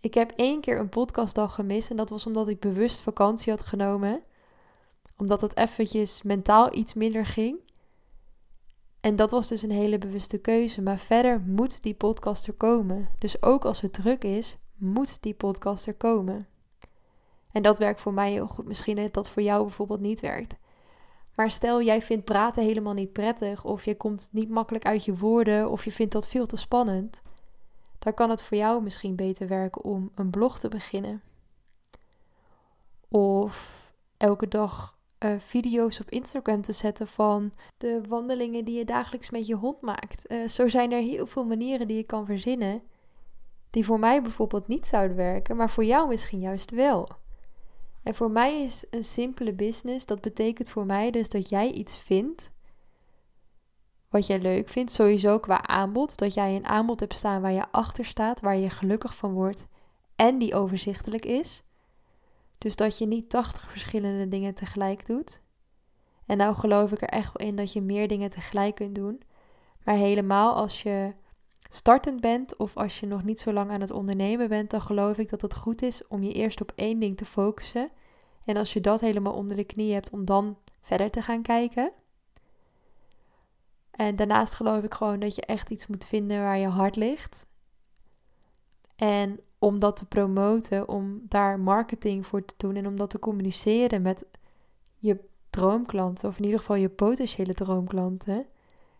Ik 0.00 0.14
heb 0.14 0.30
één 0.30 0.60
keer 0.60 0.78
een 0.78 0.88
podcastdag 0.88 1.54
gemist 1.54 1.90
en 1.90 1.96
dat 1.96 2.10
was 2.10 2.26
omdat 2.26 2.48
ik 2.48 2.60
bewust 2.60 3.00
vakantie 3.00 3.52
had 3.52 3.62
genomen 3.62 4.22
omdat 5.18 5.40
het 5.40 5.56
eventjes 5.56 6.22
mentaal 6.22 6.74
iets 6.74 6.94
minder 6.94 7.26
ging. 7.26 7.58
En 9.00 9.16
dat 9.16 9.30
was 9.30 9.48
dus 9.48 9.62
een 9.62 9.70
hele 9.70 9.98
bewuste 9.98 10.38
keuze. 10.38 10.82
Maar 10.82 10.98
verder 10.98 11.40
moet 11.40 11.82
die 11.82 11.94
podcast 11.94 12.46
er 12.46 12.52
komen. 12.52 13.08
Dus 13.18 13.42
ook 13.42 13.64
als 13.64 13.80
het 13.80 13.92
druk 13.92 14.24
is, 14.24 14.56
moet 14.76 15.22
die 15.22 15.34
podcast 15.34 15.86
er 15.86 15.94
komen. 15.94 16.46
En 17.58 17.64
dat 17.64 17.78
werkt 17.78 18.00
voor 18.00 18.12
mij 18.12 18.30
heel 18.30 18.46
goed. 18.46 18.66
Misschien 18.66 19.08
dat 19.12 19.30
voor 19.30 19.42
jou 19.42 19.62
bijvoorbeeld 19.62 20.00
niet 20.00 20.20
werkt. 20.20 20.54
Maar 21.34 21.50
stel 21.50 21.82
jij 21.82 22.02
vindt 22.02 22.24
praten 22.24 22.62
helemaal 22.62 22.94
niet 22.94 23.12
prettig, 23.12 23.64
of 23.64 23.84
je 23.84 23.96
komt 23.96 24.28
niet 24.32 24.48
makkelijk 24.48 24.86
uit 24.86 25.04
je 25.04 25.16
woorden, 25.16 25.70
of 25.70 25.84
je 25.84 25.92
vindt 25.92 26.12
dat 26.12 26.28
veel 26.28 26.46
te 26.46 26.56
spannend, 26.56 27.22
dan 27.98 28.14
kan 28.14 28.30
het 28.30 28.42
voor 28.42 28.56
jou 28.56 28.82
misschien 28.82 29.16
beter 29.16 29.48
werken 29.48 29.84
om 29.84 30.10
een 30.14 30.30
blog 30.30 30.58
te 30.58 30.68
beginnen. 30.68 31.22
Of 33.08 33.86
elke 34.16 34.48
dag 34.48 34.98
uh, 35.24 35.30
video's 35.38 36.00
op 36.00 36.10
Instagram 36.10 36.62
te 36.62 36.72
zetten 36.72 37.08
van 37.08 37.52
de 37.78 38.00
wandelingen 38.08 38.64
die 38.64 38.78
je 38.78 38.84
dagelijks 38.84 39.30
met 39.30 39.46
je 39.46 39.54
hond 39.54 39.80
maakt. 39.80 40.32
Uh, 40.32 40.48
zo 40.48 40.68
zijn 40.68 40.92
er 40.92 41.02
heel 41.02 41.26
veel 41.26 41.44
manieren 41.44 41.88
die 41.88 41.96
je 41.96 42.02
kan 42.02 42.26
verzinnen, 42.26 42.82
die 43.70 43.84
voor 43.84 43.98
mij 43.98 44.22
bijvoorbeeld 44.22 44.68
niet 44.68 44.86
zouden 44.86 45.16
werken, 45.16 45.56
maar 45.56 45.70
voor 45.70 45.84
jou 45.84 46.08
misschien 46.08 46.40
juist 46.40 46.70
wel. 46.70 47.08
En 48.08 48.14
voor 48.14 48.30
mij 48.30 48.62
is 48.62 48.84
een 48.90 49.04
simpele 49.04 49.52
business, 49.52 50.06
dat 50.06 50.20
betekent 50.20 50.68
voor 50.68 50.86
mij 50.86 51.10
dus 51.10 51.28
dat 51.28 51.48
jij 51.48 51.70
iets 51.70 51.96
vindt 51.96 52.50
wat 54.08 54.26
jij 54.26 54.38
leuk 54.38 54.68
vindt, 54.68 54.92
sowieso 54.92 55.38
qua 55.38 55.66
aanbod, 55.66 56.16
dat 56.16 56.34
jij 56.34 56.56
een 56.56 56.66
aanbod 56.66 57.00
hebt 57.00 57.14
staan 57.14 57.42
waar 57.42 57.52
je 57.52 57.70
achter 57.70 58.04
staat, 58.04 58.40
waar 58.40 58.56
je 58.56 58.70
gelukkig 58.70 59.14
van 59.14 59.32
wordt 59.32 59.66
en 60.16 60.38
die 60.38 60.54
overzichtelijk 60.54 61.24
is. 61.24 61.62
Dus 62.58 62.76
dat 62.76 62.98
je 62.98 63.06
niet 63.06 63.30
80 63.30 63.70
verschillende 63.70 64.28
dingen 64.28 64.54
tegelijk 64.54 65.06
doet. 65.06 65.40
En 66.26 66.36
nou 66.36 66.54
geloof 66.54 66.92
ik 66.92 67.02
er 67.02 67.08
echt 67.08 67.32
wel 67.36 67.48
in 67.48 67.56
dat 67.56 67.72
je 67.72 67.82
meer 67.82 68.08
dingen 68.08 68.30
tegelijk 68.30 68.74
kunt 68.74 68.94
doen. 68.94 69.22
Maar 69.84 69.96
helemaal 69.96 70.54
als 70.54 70.82
je 70.82 71.12
startend 71.70 72.20
bent 72.20 72.56
of 72.56 72.76
als 72.76 73.00
je 73.00 73.06
nog 73.06 73.24
niet 73.24 73.40
zo 73.40 73.52
lang 73.52 73.70
aan 73.70 73.80
het 73.80 73.90
ondernemen 73.90 74.48
bent, 74.48 74.70
dan 74.70 74.80
geloof 74.80 75.16
ik 75.16 75.28
dat 75.28 75.42
het 75.42 75.54
goed 75.54 75.82
is 75.82 76.06
om 76.06 76.22
je 76.22 76.32
eerst 76.32 76.60
op 76.60 76.72
één 76.74 76.98
ding 76.98 77.16
te 77.16 77.24
focussen. 77.24 77.90
En 78.48 78.56
als 78.56 78.72
je 78.72 78.80
dat 78.80 79.00
helemaal 79.00 79.32
onder 79.32 79.56
de 79.56 79.64
knie 79.64 79.92
hebt, 79.92 80.10
om 80.10 80.24
dan 80.24 80.56
verder 80.80 81.10
te 81.10 81.22
gaan 81.22 81.42
kijken. 81.42 81.92
En 83.90 84.16
daarnaast 84.16 84.54
geloof 84.54 84.82
ik 84.82 84.94
gewoon 84.94 85.20
dat 85.20 85.34
je 85.34 85.42
echt 85.42 85.70
iets 85.70 85.86
moet 85.86 86.04
vinden 86.04 86.42
waar 86.42 86.58
je 86.58 86.66
hart 86.66 86.96
ligt. 86.96 87.46
En 88.96 89.40
om 89.58 89.78
dat 89.78 89.96
te 89.96 90.04
promoten, 90.04 90.88
om 90.88 91.22
daar 91.28 91.60
marketing 91.60 92.26
voor 92.26 92.44
te 92.44 92.54
doen 92.56 92.76
en 92.76 92.86
om 92.86 92.96
dat 92.96 93.10
te 93.10 93.18
communiceren 93.18 94.02
met 94.02 94.24
je 94.96 95.20
droomklanten, 95.50 96.28
of 96.28 96.38
in 96.38 96.44
ieder 96.44 96.58
geval 96.58 96.76
je 96.76 96.88
potentiële 96.88 97.54
droomklanten, 97.54 98.46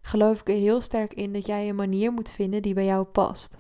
geloof 0.00 0.40
ik 0.40 0.48
er 0.48 0.54
heel 0.54 0.80
sterk 0.80 1.14
in 1.14 1.32
dat 1.32 1.46
jij 1.46 1.68
een 1.68 1.76
manier 1.76 2.12
moet 2.12 2.30
vinden 2.30 2.62
die 2.62 2.74
bij 2.74 2.84
jou 2.84 3.04
past. 3.04 3.58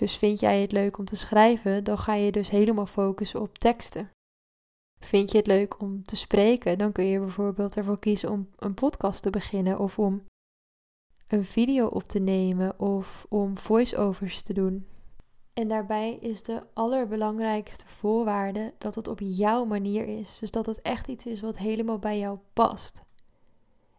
Dus 0.00 0.16
vind 0.16 0.40
jij 0.40 0.60
het 0.60 0.72
leuk 0.72 0.98
om 0.98 1.04
te 1.04 1.16
schrijven, 1.16 1.84
dan 1.84 1.98
ga 1.98 2.14
je 2.14 2.32
dus 2.32 2.50
helemaal 2.50 2.86
focussen 2.86 3.40
op 3.40 3.58
teksten. 3.58 4.10
Vind 5.00 5.30
je 5.30 5.36
het 5.36 5.46
leuk 5.46 5.80
om 5.80 6.04
te 6.04 6.16
spreken, 6.16 6.78
dan 6.78 6.92
kun 6.92 7.04
je 7.04 7.18
bijvoorbeeld 7.18 7.76
ervoor 7.76 7.98
kiezen 7.98 8.30
om 8.30 8.48
een 8.56 8.74
podcast 8.74 9.22
te 9.22 9.30
beginnen 9.30 9.78
of 9.78 9.98
om 9.98 10.24
een 11.26 11.44
video 11.44 11.86
op 11.86 12.08
te 12.08 12.18
nemen 12.18 12.78
of 12.78 13.26
om 13.28 13.58
voiceovers 13.58 14.42
te 14.42 14.52
doen. 14.52 14.86
En 15.52 15.68
daarbij 15.68 16.14
is 16.14 16.42
de 16.42 16.62
allerbelangrijkste 16.74 17.86
voorwaarde 17.86 18.74
dat 18.78 18.94
het 18.94 19.08
op 19.08 19.18
jouw 19.22 19.64
manier 19.64 20.08
is. 20.08 20.38
Dus 20.38 20.50
dat 20.50 20.66
het 20.66 20.82
echt 20.82 21.08
iets 21.08 21.26
is 21.26 21.40
wat 21.40 21.58
helemaal 21.58 21.98
bij 21.98 22.18
jou 22.18 22.38
past. 22.52 23.02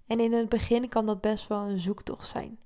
En 0.08 0.20
in 0.20 0.34
het 0.34 0.50
begin 0.50 0.90
kan 0.90 1.06
dat 1.06 1.22
best 1.22 1.48
wel 1.48 1.70
een 1.70 1.80
zoektocht 1.80 2.28
zijn. 2.28 2.60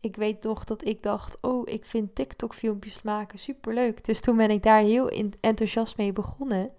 Ik 0.00 0.16
weet 0.16 0.42
nog 0.42 0.64
dat 0.64 0.84
ik 0.84 1.02
dacht: 1.02 1.38
Oh, 1.40 1.62
ik 1.64 1.84
vind 1.84 2.14
TikTok-filmpjes 2.14 3.02
maken 3.02 3.38
superleuk. 3.38 4.04
Dus 4.04 4.20
toen 4.20 4.36
ben 4.36 4.50
ik 4.50 4.62
daar 4.62 4.80
heel 4.80 5.08
enthousiast 5.40 5.96
mee 5.96 6.12
begonnen. 6.12 6.70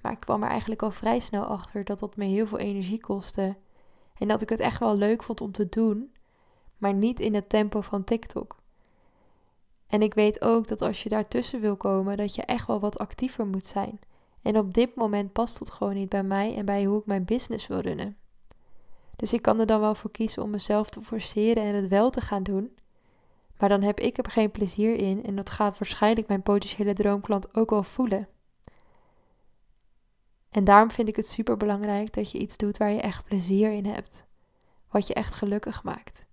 Maar 0.00 0.12
ik 0.12 0.20
kwam 0.20 0.42
er 0.42 0.48
eigenlijk 0.48 0.82
al 0.82 0.90
vrij 0.90 1.18
snel 1.18 1.44
achter 1.44 1.84
dat 1.84 1.98
dat 1.98 2.16
me 2.16 2.24
heel 2.24 2.46
veel 2.46 2.58
energie 2.58 3.00
kostte. 3.00 3.56
En 4.18 4.28
dat 4.28 4.42
ik 4.42 4.48
het 4.48 4.60
echt 4.60 4.78
wel 4.78 4.96
leuk 4.96 5.22
vond 5.22 5.40
om 5.40 5.52
te 5.52 5.68
doen, 5.68 6.12
maar 6.78 6.94
niet 6.94 7.20
in 7.20 7.34
het 7.34 7.48
tempo 7.48 7.80
van 7.80 8.04
TikTok. 8.04 8.56
En 9.86 10.02
ik 10.02 10.14
weet 10.14 10.42
ook 10.42 10.66
dat 10.66 10.82
als 10.82 11.02
je 11.02 11.08
daartussen 11.08 11.60
wil 11.60 11.76
komen, 11.76 12.16
dat 12.16 12.34
je 12.34 12.42
echt 12.42 12.66
wel 12.66 12.80
wat 12.80 12.98
actiever 12.98 13.46
moet 13.46 13.66
zijn. 13.66 13.98
En 14.42 14.58
op 14.58 14.74
dit 14.74 14.94
moment 14.94 15.32
past 15.32 15.58
dat 15.58 15.70
gewoon 15.70 15.94
niet 15.94 16.08
bij 16.08 16.22
mij 16.22 16.56
en 16.56 16.64
bij 16.64 16.84
hoe 16.84 16.98
ik 16.98 17.06
mijn 17.06 17.24
business 17.24 17.66
wil 17.66 17.78
runnen. 17.78 18.16
Dus 19.16 19.32
ik 19.32 19.42
kan 19.42 19.60
er 19.60 19.66
dan 19.66 19.80
wel 19.80 19.94
voor 19.94 20.10
kiezen 20.10 20.42
om 20.42 20.50
mezelf 20.50 20.90
te 20.90 21.00
forceren 21.00 21.62
en 21.62 21.74
het 21.74 21.88
wel 21.88 22.10
te 22.10 22.20
gaan 22.20 22.42
doen. 22.42 22.76
Maar 23.58 23.68
dan 23.68 23.82
heb 23.82 24.00
ik 24.00 24.18
er 24.18 24.30
geen 24.30 24.50
plezier 24.50 24.94
in 24.94 25.24
en 25.24 25.36
dat 25.36 25.50
gaat 25.50 25.78
waarschijnlijk 25.78 26.28
mijn 26.28 26.42
potentiële 26.42 26.92
droomklant 26.92 27.54
ook 27.56 27.70
wel 27.70 27.82
voelen. 27.82 28.28
En 30.50 30.64
daarom 30.64 30.90
vind 30.90 31.08
ik 31.08 31.16
het 31.16 31.28
super 31.28 31.56
belangrijk 31.56 32.12
dat 32.12 32.30
je 32.30 32.38
iets 32.38 32.56
doet 32.56 32.76
waar 32.76 32.90
je 32.90 33.00
echt 33.00 33.24
plezier 33.24 33.72
in 33.72 33.86
hebt. 33.86 34.26
Wat 34.90 35.06
je 35.06 35.14
echt 35.14 35.34
gelukkig 35.34 35.82
maakt. 35.82 36.26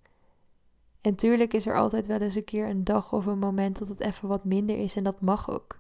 En 1.01 1.15
tuurlijk 1.15 1.53
is 1.53 1.65
er 1.65 1.77
altijd 1.77 2.07
wel 2.07 2.19
eens 2.19 2.35
een 2.35 2.43
keer 2.43 2.69
een 2.69 2.83
dag 2.83 3.13
of 3.13 3.25
een 3.25 3.39
moment 3.39 3.79
dat 3.79 3.87
het 3.87 3.99
even 3.99 4.27
wat 4.27 4.45
minder 4.45 4.77
is 4.77 4.95
en 4.95 5.03
dat 5.03 5.21
mag 5.21 5.49
ook. 5.49 5.79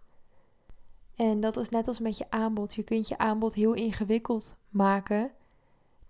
En 1.15 1.39
dat 1.39 1.57
is 1.57 1.69
net 1.69 1.87
als 1.87 1.99
met 1.99 2.17
je 2.17 2.25
aanbod. 2.29 2.73
Je 2.75 2.83
kunt 2.83 3.07
je 3.07 3.17
aanbod 3.17 3.53
heel 3.53 3.73
ingewikkeld 3.73 4.55
maken. 4.69 5.31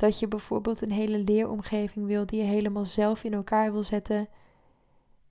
Dat 0.02 0.20
je 0.20 0.28
bijvoorbeeld 0.28 0.82
een 0.82 0.92
hele 0.92 1.18
leeromgeving 1.18 2.06
wil 2.06 2.26
die 2.26 2.40
je 2.42 2.48
helemaal 2.48 2.86
zelf 2.86 3.24
in 3.24 3.34
elkaar 3.34 3.72
wil 3.72 3.84
zetten. 3.84 4.28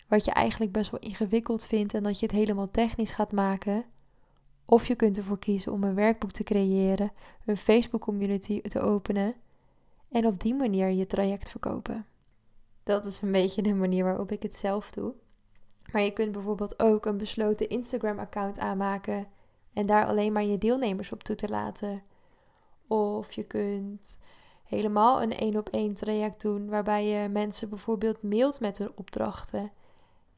Wat 0.09 0.25
je 0.25 0.31
eigenlijk 0.31 0.73
best 0.73 0.91
wel 0.91 1.01
ingewikkeld 1.01 1.65
vindt 1.65 1.95
en 1.95 2.03
dat 2.03 2.19
je 2.19 2.27
het 2.27 2.35
helemaal 2.35 2.71
technisch 2.71 3.13
gaat 3.13 3.33
maken. 3.33 3.85
Of 4.65 4.87
je 4.87 4.95
kunt 4.95 5.17
ervoor 5.17 5.39
kiezen 5.39 5.73
om 5.73 5.85
een 5.85 5.95
werkboek 5.95 6.31
te 6.31 6.43
creëren, 6.43 7.13
een 7.45 7.57
Facebook 7.57 8.01
community 8.01 8.61
te 8.61 8.81
openen 8.81 9.35
en 10.09 10.27
op 10.27 10.41
die 10.41 10.55
manier 10.55 10.89
je 10.89 11.07
traject 11.07 11.51
verkopen. 11.51 12.07
Dat 12.83 13.05
is 13.05 13.21
een 13.21 13.33
beetje 13.33 13.63
de 13.63 13.75
manier 13.75 14.05
waarop 14.05 14.33
ik 14.33 14.43
het 14.43 14.57
zelf 14.57 14.91
doe. 14.91 15.15
Maar 15.93 16.03
je 16.03 16.13
kunt 16.13 16.33
bijvoorbeeld 16.33 16.83
ook 16.83 17.07
een 17.07 17.17
besloten 17.17 17.69
Instagram-account 17.69 18.59
aanmaken 18.59 19.27
en 19.73 19.87
daar 19.87 20.07
alleen 20.07 20.33
maar 20.33 20.45
je 20.45 20.59
deelnemers 20.59 21.13
op 21.13 21.23
toe 21.23 21.37
te 21.37 21.49
laten. 21.49 22.03
Of 22.87 23.33
je 23.33 23.45
kunt 23.45 24.19
helemaal 24.71 25.23
een 25.23 25.33
één 25.33 25.57
op 25.57 25.69
één 25.69 25.95
traject 25.95 26.43
doen 26.43 26.69
waarbij 26.69 27.07
je 27.07 27.29
mensen 27.29 27.69
bijvoorbeeld 27.69 28.23
mailt 28.23 28.61
met 28.61 28.79
hun 28.79 28.91
opdrachten. 28.95 29.73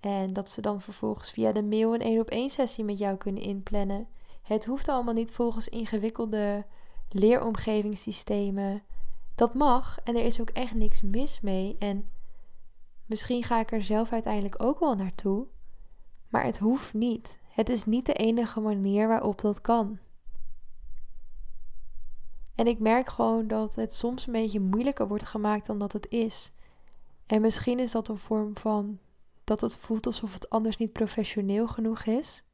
En 0.00 0.32
dat 0.32 0.50
ze 0.50 0.60
dan 0.60 0.80
vervolgens 0.80 1.30
via 1.30 1.52
de 1.52 1.62
mail 1.62 1.94
een 1.94 2.00
één 2.00 2.20
op 2.20 2.30
één 2.30 2.50
sessie 2.50 2.84
met 2.84 2.98
jou 2.98 3.16
kunnen 3.16 3.42
inplannen. 3.42 4.08
Het 4.42 4.64
hoeft 4.64 4.88
allemaal 4.88 5.14
niet 5.14 5.30
volgens 5.30 5.68
ingewikkelde 5.68 6.64
leeromgevingssystemen. 7.08 8.82
Dat 9.34 9.54
mag 9.54 9.98
en 10.04 10.16
er 10.16 10.24
is 10.24 10.40
ook 10.40 10.50
echt 10.50 10.74
niks 10.74 11.00
mis 11.02 11.40
mee. 11.40 11.76
En 11.78 12.08
misschien 13.06 13.42
ga 13.42 13.60
ik 13.60 13.72
er 13.72 13.82
zelf 13.82 14.12
uiteindelijk 14.12 14.62
ook 14.62 14.80
wel 14.80 14.94
naartoe. 14.94 15.46
Maar 16.28 16.44
het 16.44 16.58
hoeft 16.58 16.94
niet. 16.94 17.38
Het 17.48 17.68
is 17.68 17.84
niet 17.84 18.06
de 18.06 18.14
enige 18.14 18.60
manier 18.60 19.08
waarop 19.08 19.40
dat 19.40 19.60
kan. 19.60 19.98
En 22.62 22.68
ik 22.68 22.78
merk 22.78 23.08
gewoon 23.08 23.46
dat 23.46 23.74
het 23.74 23.94
soms 23.94 24.26
een 24.26 24.32
beetje 24.32 24.60
moeilijker 24.60 25.08
wordt 25.08 25.24
gemaakt 25.24 25.66
dan 25.66 25.78
dat 25.78 25.92
het 25.92 26.06
is. 26.10 26.52
En 27.26 27.40
misschien 27.40 27.78
is 27.78 27.90
dat 27.90 28.08
een 28.08 28.18
vorm 28.18 28.56
van 28.56 28.98
dat 29.44 29.60
het 29.60 29.76
voelt 29.76 30.06
alsof 30.06 30.32
het 30.32 30.50
anders 30.50 30.76
niet 30.76 30.92
professioneel 30.92 31.68
genoeg 31.68 32.04
is. 32.04 32.44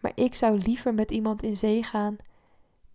Maar 0.00 0.12
ik 0.14 0.34
zou 0.34 0.58
liever 0.58 0.94
met 0.94 1.10
iemand 1.10 1.42
in 1.42 1.56
zee 1.56 1.82
gaan 1.82 2.16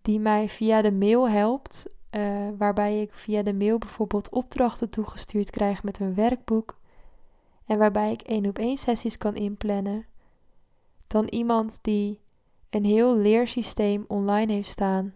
die 0.02 0.20
mij 0.20 0.48
via 0.48 0.82
de 0.82 0.92
mail 0.92 1.28
helpt, 1.28 1.86
uh, 2.10 2.48
waarbij 2.58 3.00
ik 3.00 3.12
via 3.12 3.42
de 3.42 3.54
mail 3.54 3.78
bijvoorbeeld 3.78 4.30
opdrachten 4.30 4.90
toegestuurd 4.90 5.50
krijg 5.50 5.82
met 5.82 5.98
een 5.98 6.14
werkboek 6.14 6.78
en 7.66 7.78
waarbij 7.78 8.12
ik 8.12 8.20
één 8.20 8.46
op 8.46 8.58
één 8.58 8.76
sessies 8.76 9.18
kan 9.18 9.34
inplannen, 9.34 10.06
dan 11.06 11.24
iemand 11.24 11.78
die 11.82 12.20
een 12.70 12.84
heel 12.84 13.16
leersysteem 13.16 14.04
online 14.08 14.52
heeft 14.52 14.70
staan, 14.70 15.14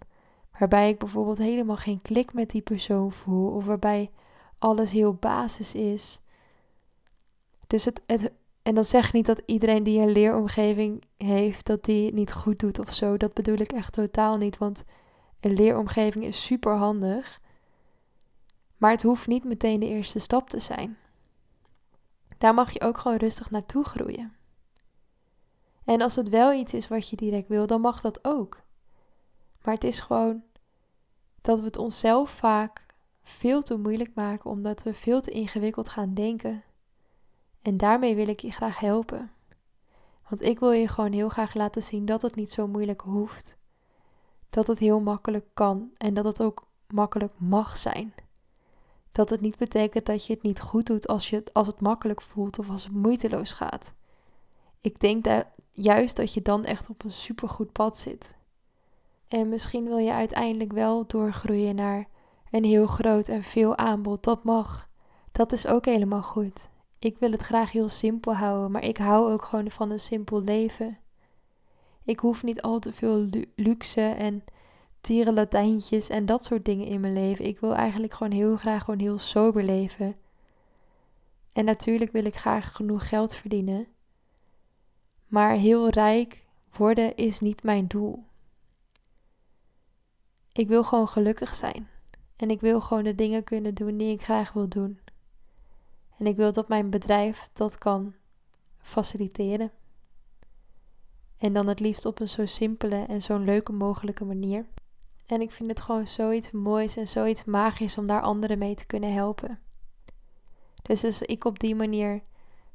waarbij 0.59 0.89
ik 0.89 0.99
bijvoorbeeld 0.99 1.39
helemaal 1.39 1.77
geen 1.77 2.03
klik 2.03 2.33
met 2.33 2.51
die 2.51 2.63
persoon 2.63 3.13
voel 3.13 3.51
of 3.51 3.65
waarbij 3.65 4.11
alles 4.59 4.93
heel 4.93 5.15
basis 5.15 5.75
is. 5.75 6.21
Dus 7.67 7.85
het, 7.85 8.03
en 8.63 8.75
dan 8.75 8.85
zeg 8.85 9.07
ik 9.07 9.13
niet 9.13 9.27
dat 9.27 9.43
iedereen 9.47 9.83
die 9.83 10.01
een 10.01 10.13
leeromgeving 10.13 11.03
heeft, 11.17 11.67
dat 11.67 11.85
die 11.85 12.05
het 12.07 12.15
niet 12.15 12.33
goed 12.33 12.59
doet 12.59 12.79
of 12.79 12.93
zo. 12.93 13.17
Dat 13.17 13.35
bedoel 13.35 13.59
ik 13.59 13.73
echt 13.73 13.93
totaal 13.93 14.37
niet, 14.37 14.59
want 14.59 14.85
een 15.41 15.55
leeromgeving 15.55 16.25
is 16.25 16.45
super 16.45 16.77
handig. 16.77 17.41
Maar 18.77 18.91
het 18.91 19.03
hoeft 19.03 19.27
niet 19.27 19.45
meteen 19.45 19.81
de 19.81 19.89
eerste 19.89 20.19
stap 20.19 20.49
te 20.49 20.61
zijn. 20.61 20.97
Daar 22.39 22.55
mag 22.55 22.73
je 22.73 22.81
ook 22.81 22.99
gewoon 22.99 23.17
rustig 23.17 23.51
naartoe 23.51 23.85
groeien. 23.85 24.33
En 25.85 26.01
als 26.01 26.15
het 26.15 26.29
wel 26.29 26.53
iets 26.53 26.75
is 26.75 26.89
wat 26.89 27.09
je 27.09 27.17
direct 27.17 27.49
wil, 27.49 27.67
dan 27.67 27.81
mag 27.81 28.01
dat 28.01 28.25
ook. 28.25 28.63
Maar 29.63 29.75
het 29.75 29.85
is 29.85 30.01
gewoon 30.01 30.43
dat 31.41 31.59
we 31.59 31.65
het 31.65 31.77
onszelf 31.77 32.31
vaak 32.31 32.87
veel 33.23 33.63
te 33.63 33.77
moeilijk 33.77 34.11
maken 34.15 34.51
omdat 34.51 34.83
we 34.83 34.95
veel 34.95 35.21
te 35.21 35.31
ingewikkeld 35.31 35.89
gaan 35.89 36.15
denken. 36.15 36.63
En 37.63 37.77
daarmee 37.77 38.15
wil 38.15 38.29
ik 38.29 38.41
je 38.41 38.51
graag 38.51 38.79
helpen. 38.79 39.31
Want 40.29 40.43
ik 40.43 40.59
wil 40.59 40.73
je 40.73 40.89
gewoon 40.89 41.13
heel 41.13 41.29
graag 41.29 41.55
laten 41.55 41.83
zien 41.83 42.05
dat 42.05 42.23
het 42.23 42.35
niet 42.35 42.53
zo 42.53 42.67
moeilijk 42.67 43.01
hoeft. 43.01 43.57
Dat 44.51 44.67
het 44.67 44.79
heel 44.79 45.01
makkelijk 45.01 45.47
kan 45.55 45.91
en 45.97 46.15
dat 46.15 46.25
het 46.25 46.43
ook 46.43 46.67
makkelijk 46.87 47.33
mag 47.37 47.77
zijn. 47.77 48.15
Dat 49.13 49.31
het 49.31 49.41
niet 49.41 49.57
betekent 49.57 50.07
dat 50.07 50.27
je 50.27 50.33
het 50.33 50.43
niet 50.43 50.61
goed 50.61 50.87
doet 50.87 51.09
als, 51.09 51.31
je 51.31 51.37
het, 51.37 51.55
als 51.55 51.67
het 51.67 51.81
makkelijk 51.81 52.23
voelt 52.23 52.59
of 52.59 52.71
als 52.71 52.85
het 52.85 52.93
moeiteloos 52.93 53.53
gaat. 53.53 53.95
Ik 54.81 55.01
denk 55.01 55.45
juist 55.71 56.17
dat 56.17 56.35
je 56.35 56.43
dan 56.43 56.65
echt 56.65 56.89
op 56.89 57.05
een 57.05 57.13
supergoed 57.13 57.73
pad 57.73 57.99
zit. 57.99 58.35
En 59.33 59.49
misschien 59.49 59.85
wil 59.85 59.99
je 59.99 60.13
uiteindelijk 60.13 60.73
wel 60.73 61.07
doorgroeien 61.07 61.75
naar 61.75 62.09
een 62.51 62.65
heel 62.65 62.87
groot 62.87 63.29
en 63.29 63.43
veel 63.43 63.77
aanbod. 63.77 64.25
Dat 64.25 64.45
mag. 64.45 64.89
Dat 65.33 65.53
is 65.53 65.67
ook 65.67 65.85
helemaal 65.85 66.23
goed. 66.23 66.69
Ik 66.99 67.19
wil 67.19 67.31
het 67.31 67.43
graag 67.43 67.73
heel 67.73 67.89
simpel 67.89 68.35
houden, 68.35 68.71
maar 68.71 68.85
ik 68.85 68.97
hou 68.97 69.33
ook 69.33 69.43
gewoon 69.43 69.71
van 69.71 69.91
een 69.91 70.01
simpel 70.01 70.43
leven. 70.43 70.99
Ik 72.05 72.19
hoef 72.19 72.43
niet 72.43 72.63
al 72.63 72.79
te 72.79 72.93
veel 72.93 73.29
luxe 73.57 74.01
en 74.01 74.45
tierenlatijntjes 75.01 76.09
en 76.09 76.27
dat 76.27 76.45
soort 76.45 76.65
dingen 76.65 76.87
in 76.87 77.01
mijn 77.01 77.13
leven. 77.13 77.45
Ik 77.45 77.61
wil 77.61 77.75
eigenlijk 77.75 78.15
gewoon 78.15 78.33
heel 78.33 78.57
graag 78.57 78.85
gewoon 78.85 79.01
heel 79.01 79.19
sober 79.19 79.63
leven. 79.63 80.17
En 81.53 81.65
natuurlijk 81.65 82.13
wil 82.13 82.25
ik 82.25 82.37
graag 82.37 82.73
genoeg 82.73 83.09
geld 83.09 83.35
verdienen. 83.35 83.87
Maar 85.27 85.55
heel 85.55 85.89
rijk 85.89 86.45
worden 86.77 87.17
is 87.17 87.41
niet 87.41 87.63
mijn 87.63 87.87
doel. 87.87 88.31
Ik 90.53 90.69
wil 90.69 90.85
gewoon 90.85 91.09
gelukkig 91.09 91.55
zijn. 91.55 91.89
En 92.37 92.51
ik 92.51 92.61
wil 92.61 92.81
gewoon 92.81 93.05
de 93.05 93.15
dingen 93.15 93.45
kunnen 93.45 93.75
doen 93.75 93.97
die 93.97 94.13
ik 94.13 94.23
graag 94.23 94.53
wil 94.53 94.69
doen. 94.69 95.01
En 96.19 96.27
ik 96.27 96.37
wil 96.37 96.53
dat 96.53 96.69
mijn 96.69 96.91
bedrijf 96.91 97.51
dat 97.53 97.79
kan 97.79 98.15
faciliteren. 98.79 99.73
En 101.39 101.53
dan 101.53 101.67
het 101.67 101.81
liefst 101.81 102.05
op 102.05 102.21
een 102.21 102.29
zo 102.29 102.47
simpele 102.47 103.05
en 103.05 103.23
zo'n 103.23 103.45
leuke 103.45 103.73
mogelijke 103.73 104.25
manier. 104.25 104.67
En 105.27 105.41
ik 105.41 105.51
vind 105.51 105.71
het 105.71 105.81
gewoon 105.81 106.07
zoiets 106.07 106.51
moois 106.51 106.97
en 106.97 107.09
zoiets 107.09 107.45
magisch 107.45 107.99
om 107.99 108.07
daar 108.07 108.23
anderen 108.23 108.59
mee 108.59 108.75
te 108.75 108.87
kunnen 108.87 109.13
helpen. 109.13 109.61
Dus 110.83 111.05
als 111.05 111.23
ik 111.23 111.45
op 111.45 111.59
die 111.59 111.75
manier 111.75 112.23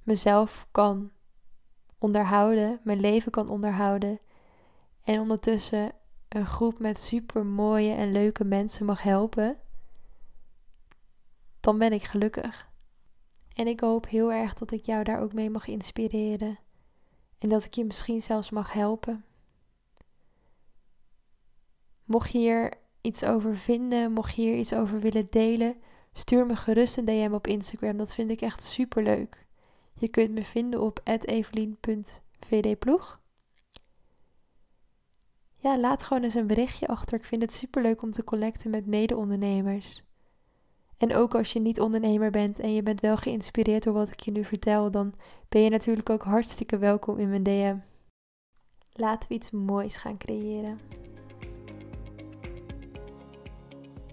mezelf 0.04 0.68
kan 0.72 1.12
onderhouden, 1.98 2.80
mijn 2.84 3.00
leven 3.00 3.32
kan 3.32 3.50
onderhouden 3.50 4.20
en 5.04 5.20
ondertussen 5.20 5.92
een 6.30 6.46
groep 6.46 6.80
met 6.80 7.00
super 7.00 7.46
mooie 7.46 7.94
en 7.94 8.12
leuke 8.12 8.44
mensen 8.44 8.86
mag 8.86 9.02
helpen, 9.02 9.58
dan 11.60 11.78
ben 11.78 11.94
ik 11.94 12.04
gelukkig. 12.04 12.70
En 13.54 13.68
ik 13.68 13.80
hoop 13.80 14.08
heel 14.08 14.32
erg 14.32 14.54
dat 14.54 14.72
ik 14.72 14.86
jou 14.86 15.04
daar 15.04 15.22
ook 15.22 15.34
mee 15.34 15.50
mag 15.50 15.68
inspireren 15.68 16.60
en 17.38 17.50
dat 17.50 17.64
ik 17.64 17.74
je 17.74 17.86
misschien 17.86 18.22
zelfs 18.22 18.50
mag 18.50 18.74
helpen. 18.74 19.26
Mocht 22.04 22.32
je 22.32 22.38
hier 22.38 22.74
iets 23.02 23.24
over 23.24 23.58
vinden, 23.58 24.12
mocht 24.12 24.36
je 24.36 24.42
hier 24.42 24.58
iets 24.58 24.74
over 24.74 25.00
willen 25.00 25.28
delen, 25.30 25.76
stuur 26.14 26.46
me 26.46 26.56
gerust 26.56 26.98
een 26.98 27.06
DM 27.06 27.32
op 27.34 27.48
Instagram. 27.48 27.98
Dat 27.98 28.14
vind 28.14 28.32
ik 28.32 28.42
echt 28.42 28.64
super 28.64 29.04
leuk. 29.04 29.46
Je 29.94 30.08
kunt 30.08 30.32
me 30.32 30.44
vinden 30.44 30.82
op 30.82 31.02
evelien.vdploeg. 31.04 33.20
Laat 35.76 36.04
gewoon 36.04 36.24
eens 36.24 36.34
een 36.34 36.48
berichtje 36.48 36.88
achter. 36.88 37.18
Ik 37.18 37.24
vind 37.26 37.42
het 37.42 37.54
super 37.54 37.82
leuk 37.82 38.02
om 38.02 38.12
te 38.12 38.24
collecten 38.24 38.70
met 38.70 38.86
mede-ondernemers. 38.86 40.04
En 40.98 41.16
ook 41.16 41.36
als 41.36 41.54
je 41.54 41.60
niet 41.60 41.80
ondernemer 41.80 42.32
bent 42.32 42.60
en 42.60 42.74
je 42.74 42.84
bent 42.84 43.02
wel 43.02 43.18
geïnspireerd 43.18 43.84
door 43.84 43.94
wat 43.94 44.10
ik 44.10 44.20
je 44.20 44.32
nu 44.32 44.44
vertel, 44.44 44.92
dan 44.92 45.14
ben 45.50 45.62
je 45.62 45.70
natuurlijk 45.70 46.10
ook 46.10 46.24
hartstikke 46.24 46.78
welkom 46.78 47.18
in 47.18 47.30
mijn 47.30 47.44
DM. 47.44 47.78
Laten 48.92 49.30
we 49.30 49.36
iets 49.36 49.52
moois 49.52 49.98
gaan 49.98 50.18
creëren. 50.18 50.80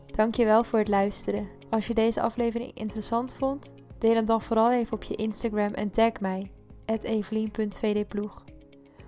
Dankjewel 0.07 0.65
voor 0.65 0.79
het 0.79 0.89
luisteren. 0.89 1.49
Als 1.71 1.87
je 1.87 1.95
deze 1.95 2.21
aflevering 2.21 2.73
interessant 2.73 3.35
vond, 3.35 3.75
deel 3.99 4.15
hem 4.15 4.25
dan 4.25 4.43
vooral 4.43 4.73
even 4.73 4.93
op 4.93 5.03
je 5.03 5.15
Instagram 5.15 5.73
en 5.73 5.91
tag 5.91 6.21
mij, 6.21 6.51
evelien.vdploeg. 6.87 8.45